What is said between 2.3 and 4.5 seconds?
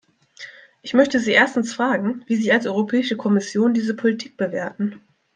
Sie als Europäische Kommission diese Politik